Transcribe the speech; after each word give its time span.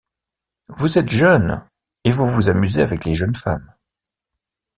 Vous 0.67 0.97
êtes 0.97 1.11
jeunes 1.11 1.63
et 2.05 2.11
vous 2.11 2.25
vous 2.25 2.49
amusez 2.49 2.81
avec 2.81 3.05
les 3.05 3.13
jeunes 3.13 3.35
femmes. 3.35 3.71